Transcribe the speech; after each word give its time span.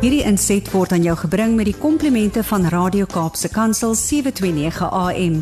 Hierdie 0.00 0.22
inset 0.24 0.64
word 0.72 0.94
aan 0.96 1.02
jou 1.04 1.12
gebring 1.26 1.58
met 1.58 1.66
die 1.68 1.76
komplimente 1.76 2.40
van 2.48 2.62
Radio 2.72 3.04
Kaapse 3.04 3.50
Kansel 3.52 3.92
729 3.92 4.86
AM. 4.96 5.34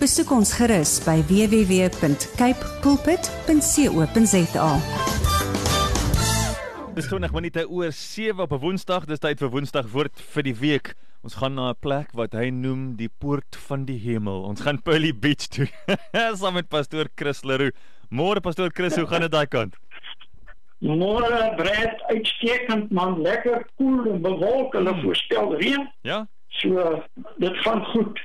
Besoek 0.00 0.30
ons 0.32 0.54
gerus 0.56 0.94
by 1.04 1.18
www.cape 1.28 2.70
pulpit.co.za. 2.80 4.70
Dis 6.96 7.10
20 7.12 7.36
minute 7.36 7.66
oor 7.68 7.92
7 7.92 8.40
op 8.40 8.56
'n 8.56 8.62
Woensdag. 8.64 9.04
Dis 9.04 9.20
tyd 9.20 9.36
vir 9.36 9.52
Woensdag 9.52 9.92
woord 9.92 10.16
vir 10.32 10.42
die 10.48 10.56
week. 10.64 10.94
Ons 11.20 11.34
gaan 11.34 11.54
na 11.54 11.68
'n 11.68 11.76
plek 11.76 12.08
wat 12.16 12.32
hy 12.32 12.48
noem 12.48 12.96
die 12.96 13.12
poort 13.18 13.56
van 13.68 13.84
die 13.84 14.00
hemel. 14.00 14.48
Ons 14.48 14.60
gaan 14.60 14.80
Pearly 14.80 15.12
Beach 15.12 15.46
toe. 15.52 15.68
Saam 16.40 16.54
met 16.54 16.68
pastoor 16.68 17.12
Chris 17.14 17.44
Leroux. 17.44 17.76
Môre 18.08 18.40
pastoor 18.40 18.70
Chris, 18.72 18.96
hoe 18.96 19.06
gaan 19.06 19.20
dit 19.20 19.30
daai 19.30 19.46
kant? 19.46 19.76
Môre 20.84 21.54
breed 21.56 22.02
uitstekend 22.12 22.90
man, 22.92 23.20
lekker 23.24 23.64
koel 23.80 24.10
en 24.12 24.20
bewolk. 24.22 24.74
Hulle 24.76 24.92
hmm. 24.92 25.02
voorspel 25.02 25.54
reën. 25.56 25.86
Ja. 26.00 26.26
So 26.60 27.02
dit 27.36 27.56
gaan 27.64 27.84
goed. 27.84 28.20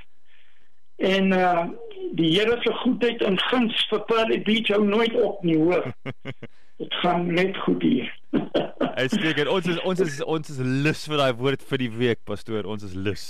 En 0.95 1.31
uh 1.31 1.70
die 2.17 2.31
Here 2.34 2.58
se 2.61 2.73
goedheid 2.73 3.22
en 3.22 3.38
guns 3.39 3.85
vir 3.89 4.02
Pearly 4.09 4.41
Beach 4.41 4.67
hou 4.73 4.81
nooit 4.84 5.13
op 5.22 5.44
nie, 5.44 5.55
hoor. 5.58 5.85
dit 6.81 6.94
gaan 7.03 7.34
net 7.34 7.58
goed 7.58 7.81
hier. 7.81 8.09
Uitstekend. 9.02 9.47
ons 9.47 9.67
is 9.67 9.80
ons 9.80 9.99
is 9.99 10.17
ons 10.23 10.49
is 10.49 10.59
lus 10.59 11.05
vir 11.08 11.22
daai 11.22 11.33
woord 11.38 11.63
vir 11.70 11.83
die 11.86 11.91
week, 12.03 12.20
pastoor. 12.27 12.66
Ons 12.66 12.83
is 12.89 12.97
lus. 12.97 13.25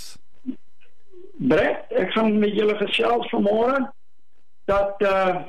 Brett, 1.52 1.92
ek 2.00 2.14
gaan 2.16 2.40
met 2.40 2.56
julle 2.58 2.78
gesels 2.80 3.28
vanmôre 3.34 3.84
dat 4.72 5.06
uh 5.06 5.42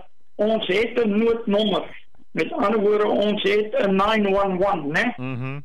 ons 0.42 0.66
het 0.66 0.98
'n 0.98 1.18
noodnommer. 1.18 1.86
Met 2.32 2.52
ander 2.52 2.80
woorde, 2.80 3.08
ons 3.08 3.42
het 3.42 3.74
'n 3.86 3.94
911, 3.96 4.84
né? 4.84 5.14
Mhm. 5.16 5.32
Mm 5.32 5.64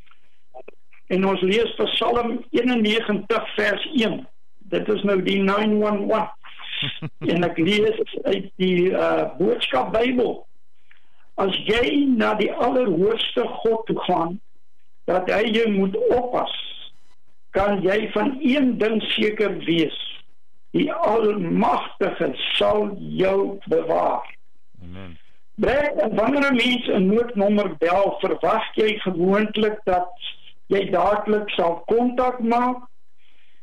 en 1.07 1.25
ons 1.27 1.41
lees 1.41 1.75
Psalm 1.75 2.43
91 2.51 3.53
vers 3.55 3.89
1. 3.93 4.27
Dit 4.57 4.87
is 4.87 5.03
nou 5.03 5.21
die 5.23 5.39
911. 5.39 6.37
en 7.31 7.45
ek 7.47 7.57
lees 7.57 8.01
uit 8.25 8.49
die 8.61 8.91
uh 8.91 9.29
boodskap 9.39 9.93
Bybel 9.95 10.43
as 11.41 11.53
jy 11.69 12.05
na 12.17 12.33
die 12.39 12.51
allerhoogste 12.53 13.45
God 13.61 13.85
toe 13.89 13.97
gaan 14.07 14.37
dat 15.09 15.29
hy 15.31 15.43
jou 15.53 15.67
moet 15.73 15.97
oppas 16.09 16.53
kan 17.55 17.81
jy 17.85 18.07
van 18.13 18.35
een 18.41 18.75
ding 18.81 18.99
seker 19.15 19.57
wees 19.65 19.97
die 20.75 20.89
almagtige 20.93 22.33
sal 22.57 22.91
jou 22.97 23.57
bewaar 23.69 24.25
amen 24.83 25.15
Brek, 25.57 25.93
en 25.97 26.15
wanneer 26.15 26.51
'n 26.51 26.55
mens 26.55 26.87
'n 26.87 27.05
noodnommer 27.05 27.77
bel, 27.77 28.17
verwag 28.19 28.65
jy 28.75 28.99
gewoonlik 28.99 29.79
dat 29.83 30.09
jy 30.67 30.89
dadelik 30.89 31.49
sal 31.49 31.81
kontak 31.85 32.39
maak 32.39 32.77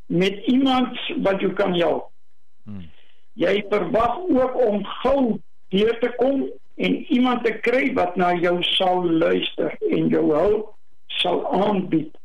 met 0.06 0.47
iemand 0.47 0.98
wat 1.17 1.41
jou 1.41 1.53
kan 1.53 1.75
help. 1.75 2.11
Hmm. 2.64 2.91
Jy 3.33 3.64
verwag 3.69 4.19
ook 4.28 4.55
om 4.67 4.84
gou 4.84 5.39
deur 5.69 5.98
te 5.98 6.12
kom 6.17 6.51
en 6.75 6.97
iemand 7.12 7.45
te 7.45 7.53
kry 7.53 7.92
wat 7.92 8.17
na 8.17 8.33
jou 8.33 8.62
sal 8.62 9.05
luister 9.11 9.77
en 9.91 10.08
jou 10.08 10.25
hulp 10.34 10.75
sal 11.06 11.47
aanbied. 11.62 12.17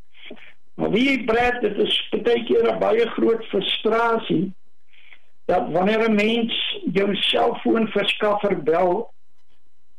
Maar 0.74 0.90
wie 0.90 1.24
breed 1.26 1.62
dit 1.62 1.78
is 1.78 2.10
baie 2.10 2.44
keer 2.44 2.74
'n 2.74 2.80
baie 2.80 3.08
groot 3.08 3.46
frustrasie 3.46 4.52
dat 5.46 5.72
wanneer 5.72 6.10
'n 6.10 6.16
mens 6.16 6.80
jou 6.94 7.16
selfoon 7.16 7.88
verskaffer 7.88 8.64
bel 8.64 9.14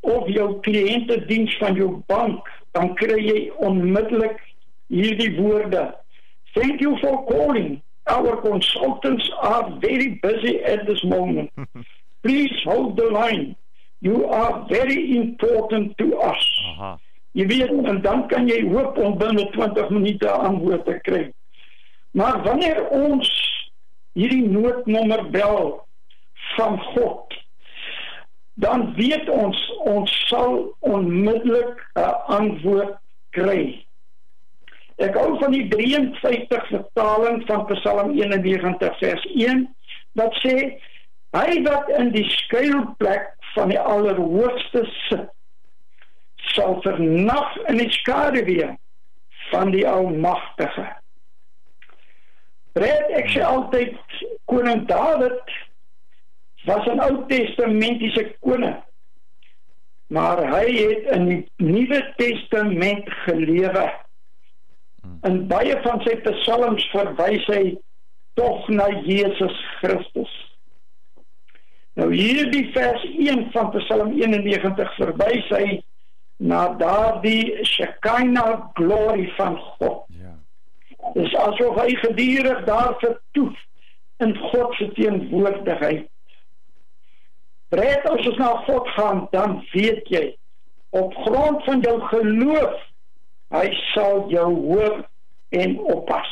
of 0.00 0.28
jou 0.28 0.48
kliëntediens 0.64 1.56
van 1.60 1.76
jou 1.76 2.02
bank, 2.06 2.48
dan 2.72 2.94
kry 2.94 3.18
jy 3.20 3.40
onmiddellik 3.64 4.38
hierdie 4.88 5.34
woorde. 5.36 5.90
Thank 6.54 6.80
you 6.80 6.96
for 6.98 7.24
calling. 7.26 7.80
Our 8.10 8.40
consultants 8.42 9.30
are 9.40 9.78
very 9.80 10.18
busy 10.22 10.62
at 10.64 10.86
this 10.86 11.02
moment. 11.04 11.50
Please 12.22 12.54
hold 12.64 12.96
the 12.96 13.10
line 13.10 13.56
you 14.00 14.24
are 14.26 14.66
very 14.68 15.16
important 15.16 15.96
to 15.98 16.16
us. 16.18 16.44
Aha. 16.72 16.98
Jy 17.32 17.46
weet 17.46 17.70
en 17.86 18.00
dan 18.02 18.24
kan 18.28 18.48
jy 18.50 18.64
hoop 18.72 18.96
om 18.98 19.14
binne 19.20 19.44
20 19.54 19.92
minute 19.94 20.30
antwoord 20.30 20.82
te 20.88 20.96
kry. 21.06 21.20
Maar 22.16 22.40
wanneer 22.42 22.80
ons 22.90 23.28
hierdie 24.18 24.42
noodnommer 24.42 25.22
bel 25.30 25.68
van 26.56 26.80
God, 26.90 27.36
dan 28.60 28.94
weet 28.94 29.28
ons 29.28 29.58
ons 29.88 30.16
sal 30.28 30.76
onmiddellik 30.78 31.86
'n 31.94 32.14
antwoord 32.38 32.96
kry. 33.30 33.86
Ek 34.96 35.16
hou 35.16 35.38
van 35.38 35.50
die 35.50 35.68
53 35.68 36.66
vertaling 36.68 37.42
van 37.46 37.64
Psalm 37.66 38.10
91 38.18 38.98
vers 38.98 39.24
1 39.34 39.64
wat 40.12 40.34
sê 40.44 40.56
hy 41.32 41.62
wat 41.62 41.88
in 41.88 42.10
die 42.12 42.26
skuilplek 42.28 43.30
van 43.54 43.68
die 43.72 43.80
allerhoogste 43.80 44.84
sit 45.08 45.30
sal 46.52 46.80
vernag 46.82 47.56
in 47.70 47.76
die 47.80 47.90
skaduwee 47.90 48.76
van 49.50 49.70
die 49.70 49.86
almagtige. 49.88 50.86
Red 52.72 53.10
ek 53.18 53.32
sê 53.32 53.42
altyd 53.46 53.96
koning 54.50 54.84
Dawid 54.90 55.56
was 56.64 56.86
'n 56.86 57.00
Ou 57.00 57.26
Testamentiese 57.26 58.34
koning. 58.40 58.82
Maar 60.06 60.42
hy 60.52 60.66
het 60.76 61.16
in 61.16 61.24
die 61.26 61.42
Nuwe 61.56 62.12
Testament 62.16 63.10
gelewe. 63.24 63.92
In 65.22 65.46
baie 65.46 65.76
van 65.82 66.00
sy 66.02 66.16
psalms 66.24 66.84
verwys 66.90 67.46
hy 67.46 67.78
tog 68.34 68.68
na 68.68 68.88
Jesus 69.06 69.56
Christus. 69.80 70.32
Nou 71.98 72.08
hierdie 72.14 72.70
vers 72.72 73.04
1 73.04 73.48
van 73.52 73.70
Psalm 73.70 74.12
91 74.18 74.94
verwys 74.96 75.48
hy 75.54 75.80
na 76.40 76.68
daardie 76.80 77.64
Shekinah 77.68 78.70
glory 78.78 79.26
van 79.36 79.58
God. 79.58 80.06
Ja. 80.08 80.36
Dis 81.14 81.34
asof 81.34 81.80
hy 81.82 81.94
gedurig 82.00 82.64
daar 82.68 82.94
vertoef 83.02 83.58
in 84.24 84.36
God 84.50 84.74
se 84.78 84.88
teenwoordigheid. 84.96 86.08
Bred 87.70 88.06
as 88.10 88.26
ons 88.26 88.40
na 88.40 88.50
God 88.66 88.88
gaan, 88.96 89.26
dan 89.34 89.60
weet 89.72 90.08
jy 90.10 90.24
op 90.90 91.14
grond 91.22 91.62
van 91.64 91.84
jou 91.86 91.96
geloof 92.10 92.80
hy 93.54 93.66
sal 93.92 94.26
jou 94.30 94.48
hoor 94.66 94.96
en 95.54 95.78
oppas. 95.92 96.30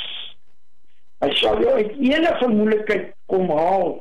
Hy 1.22 1.31
sal 1.38 1.62
jou 1.62 1.78
uit 1.78 1.94
enige 2.10 2.49
moeilikheid 2.50 3.15
kom 3.31 3.50
haal 3.50 3.97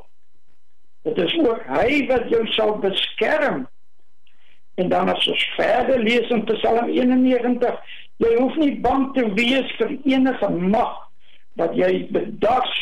Dit 1.08 1.18
is 1.18 1.38
ook 1.38 1.62
hy 1.66 2.06
wat 2.08 2.28
jou 2.28 2.46
sal 2.52 2.78
beskerm. 2.82 3.66
En 4.74 4.88
dan 4.88 5.08
as 5.08 5.26
ons 5.30 5.44
verder 5.56 6.02
lees 6.02 6.28
in 6.34 6.44
Psalm 6.50 6.90
91, 6.90 7.78
jy 8.22 8.34
hoef 8.36 8.58
nie 8.60 8.74
bang 8.84 9.08
te 9.16 9.24
wees 9.38 9.72
vir 9.78 9.94
enige 9.96 10.50
mag 10.50 10.96
wat 11.58 11.74
jy 11.78 12.06
bedags 12.14 12.76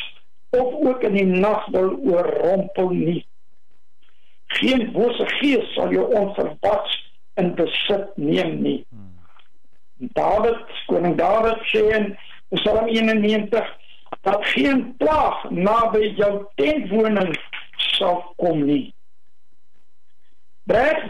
of 0.57 0.75
ook 0.83 1.05
in 1.09 1.17
die 1.17 1.29
nag 1.29 1.69
wil 1.77 1.95
oorrompel 2.05 2.93
nie. 2.93 3.23
Geen 4.57 4.91
bose 4.93 5.27
gees 5.39 5.73
sal 5.75 5.93
jou 5.93 6.07
onverwags 6.17 6.95
in 7.41 7.55
besit 7.59 8.17
neem 8.17 8.61
nie. 8.63 8.79
David, 10.17 10.63
koning 10.87 11.17
David 11.17 11.61
sê 11.73 11.83
in 11.97 12.13
Psalm 12.55 12.89
91 12.89 13.75
dat 14.23 14.47
geen 14.53 14.95
plaag 15.01 15.51
naby 15.51 16.13
jou 16.17 16.33
tentwoning 16.61 17.35
sal 17.97 18.23
kom 18.37 18.65
nie. 18.65 18.95
Brek 20.67 21.05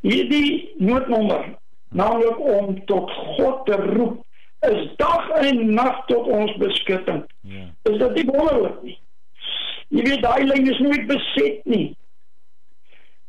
hierdie 0.00 0.74
noodnommer 0.78 1.56
naamlik 1.88 2.38
om 2.40 2.84
tot 2.90 3.10
God 3.10 3.64
te 3.66 3.76
roep 3.96 4.22
is 4.66 4.88
dag 4.96 5.28
en 5.30 5.74
nag 5.74 6.04
tot 6.06 6.26
ons 6.26 6.56
beskutting. 6.56 7.24
Ja. 7.40 7.66
Is 7.90 7.98
dit 7.98 8.14
nie 8.14 8.26
wonderlik 8.30 8.78
nie? 8.82 8.96
Jy 9.94 10.06
weet 10.08 10.22
daai 10.24 10.46
lyn 10.46 10.70
is 10.70 10.80
nooit 10.82 11.06
beset 11.10 11.64
nie. 11.64 11.94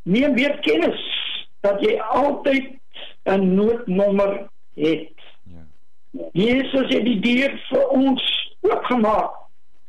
Neem 0.08 0.34
weer 0.34 0.60
kennis 0.64 1.04
dat 1.60 1.82
jy 1.84 1.98
altyd 2.00 2.68
'n 3.24 3.54
noodnommer 3.56 4.48
het. 4.74 5.20
Ja. 5.44 5.64
Jesus 6.32 6.88
het 6.94 7.06
die 7.06 7.20
deur 7.20 7.58
vir 7.70 7.88
ons 7.88 8.24
oopgemaak 8.62 9.32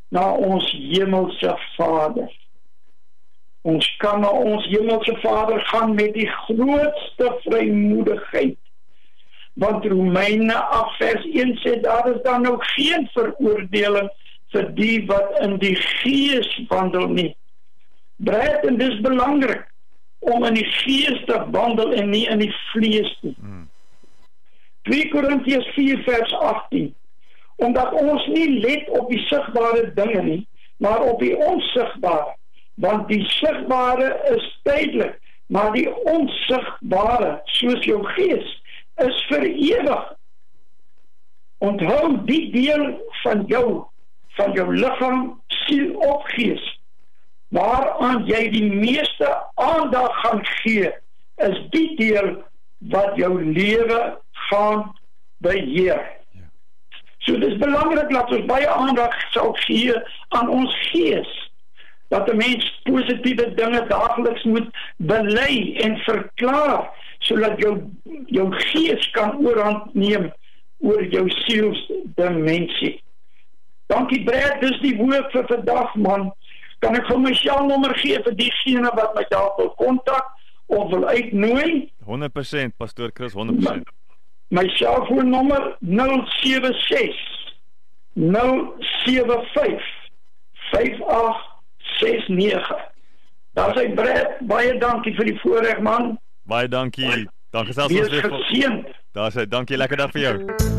na 0.09 0.33
ons 0.33 0.71
hemelse 0.71 1.55
Vader. 1.77 2.27
Ons 3.61 3.95
kan 3.97 4.19
na 4.19 4.29
ons 4.29 4.65
hemelse 4.65 5.15
Vader 5.21 5.59
gaan 5.59 5.95
met 5.95 6.13
die 6.13 6.27
grootste 6.27 7.37
vrymoedigheid. 7.43 8.57
Want 9.53 9.85
Romeine 9.85 10.55
8 10.55 10.95
vers 10.97 11.25
1 11.25 11.57
sê 11.63 11.79
daar 11.79 12.15
is 12.15 12.21
dan 12.23 12.45
ook 12.47 12.63
geen 12.63 13.09
veroordeling 13.13 14.11
vir 14.51 14.71
die 14.75 15.05
wat 15.05 15.39
in 15.39 15.57
die 15.57 15.75
gees 15.75 16.61
wandel 16.67 17.07
nie. 17.07 17.35
Bred 18.15 18.65
en 18.65 18.77
dis 18.77 18.99
belangrik 18.99 19.68
om 20.19 20.43
in 20.43 20.53
die 20.53 20.67
gees 20.83 21.23
te 21.25 21.37
wandel 21.51 21.93
en 21.93 22.09
nie 22.09 22.25
in 22.27 22.43
die 22.43 22.53
vlees 22.71 23.11
nie. 23.21 23.35
Hmm. 23.39 23.67
2 24.89 25.09
Korintiërs 25.13 25.67
4 25.75 26.03
vers 26.03 26.33
18 26.33 26.93
omdat 27.59 27.91
ons 27.91 28.27
nie 28.31 28.59
let 28.63 28.87
op 28.95 29.09
die 29.11 29.19
sigbare 29.27 29.89
dinge 29.93 30.21
nie, 30.23 30.43
maar 30.79 31.01
op 31.03 31.19
die 31.19 31.33
onsigbare. 31.35 32.37
Want 32.79 33.09
die 33.11 33.25
sigbare 33.27 34.13
is 34.31 34.45
tydelik, 34.63 35.17
maar 35.51 35.73
die 35.75 35.89
onsigbare, 36.07 37.33
soos 37.59 37.83
jou 37.83 37.99
gees, 38.15 38.53
is 39.03 39.19
vir 39.27 39.43
ewig. 39.49 40.05
Onthou 41.67 42.15
die 42.31 42.45
deel 42.55 42.85
van 43.25 43.43
jou 43.51 43.67
van 44.39 44.53
jou 44.55 44.69
liggaam, 44.71 45.33
siel 45.65 45.97
of 45.99 46.23
gees 46.31 46.63
waaraan 47.49 48.25
jy 48.25 48.49
die 48.53 48.67
meeste 48.71 49.29
aandag 49.55 50.13
gaan 50.21 50.45
gee, 50.61 50.91
is 51.35 51.59
die 51.73 51.95
deel 51.97 52.35
wat 52.93 53.15
jou 53.15 53.33
lewe 53.43 53.99
gaan 54.49 54.85
beheer. 55.43 56.01
So 57.25 57.37
dis 57.39 57.57
belangrik 57.57 58.09
dat 58.13 58.31
ons 58.31 58.47
baie 58.47 58.69
aandag 58.69 59.15
sal 59.33 59.53
gee 59.65 59.95
aan 60.37 60.49
ons 60.49 60.75
gees. 60.91 61.31
Dat 62.09 62.31
'n 62.31 62.37
mens 62.37 62.81
positiewe 62.83 63.53
dinge 63.53 63.85
daagliks 63.87 64.43
moet 64.43 64.69
bely 64.97 65.77
en 65.83 65.97
verklaar 65.97 66.89
sodat 67.19 67.59
jou 67.59 67.83
jou 68.25 68.47
gees 68.51 69.09
kan 69.11 69.37
oorhand 69.45 69.93
neem 69.93 70.31
oor 70.77 71.03
jou 71.03 71.29
sielsdimensie. 71.29 73.03
Dankie 73.85 74.23
Brad, 74.23 74.61
dis 74.61 74.79
die 74.79 74.95
woord 74.97 75.31
vir 75.31 75.45
vandag 75.47 75.95
man. 75.95 76.31
Kan 76.79 76.95
ek 76.95 77.07
vir 77.09 77.19
my 77.19 77.33
selnommer 77.35 77.93
gee 77.99 78.21
vir 78.23 78.35
diegene 78.39 78.91
wat 78.95 79.15
my 79.15 79.25
daar 79.31 79.49
wil 79.57 79.69
kontak 79.79 80.25
of 80.67 80.91
wil 80.93 81.07
uitnooi? 81.07 81.91
100% 82.07 82.77
pastoor 82.77 83.11
Chris 83.13 83.33
100%. 83.35 83.83
My 84.49 84.67
selfoonnommer 84.79 85.77
076 85.81 87.15
075 88.15 89.83
5869. 90.71 92.87
Daar 93.53 93.73
sê 93.75 93.93
Brad, 93.93 94.27
baie 94.47 94.77
dankie 94.79 95.15
vir 95.17 95.25
die 95.33 95.39
voorreg 95.43 95.79
man. 95.83 96.17
Baie 96.49 96.67
dankie. 96.67 97.27
Dankie 97.53 97.73
selfs 97.73 97.99
ons 97.99 98.09
weer. 98.13 98.29
Geseend. 98.33 98.85
Daar 99.17 99.31
sê 99.33 99.41
dankie, 99.49 99.77
lekker 99.77 99.97
dag 100.05 100.11
vir 100.15 100.21
jou. 100.21 100.78